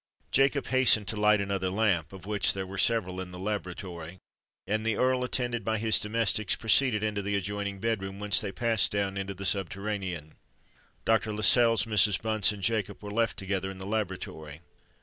[0.31, 4.17] Jacob hastened to light another lamp (of which there were several in the laboratory);
[4.65, 8.51] and the Earl, attended by his domestics, proceeded into the adjoining bed room, whence they
[8.51, 10.33] passed down into the subterranean.
[11.05, 11.31] Dr.
[11.31, 12.19] Lascelles, Mrs.
[12.19, 14.61] Bunce, and Jacob were left together in the laboratory.